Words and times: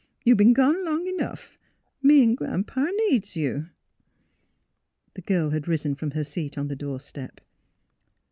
You 0.25 0.35
b'en 0.35 0.53
gone 0.53 0.83
long 0.83 1.03
'nough. 1.17 1.59
Me 2.01 2.23
'n' 2.23 2.33
Gran 2.33 2.63
'pa 2.63 2.85
needs 3.09 3.35
you." 3.35 3.67
The 5.13 5.21
girl 5.21 5.51
had 5.51 5.67
risen 5.67 5.93
from 5.93 6.09
her 6.17 6.23
seat 6.23 6.57
on 6.57 6.69
the 6.69 6.75
door 6.75 6.99
step. 6.99 7.39